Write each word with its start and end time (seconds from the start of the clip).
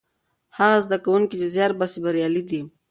هغه 0.57 0.77
زده 0.85 0.97
کوونکي 1.05 1.35
چې 1.41 1.47
زیار 1.55 1.71
باسي 1.79 1.99
بریالي 2.03 2.43
دي. 2.49 2.61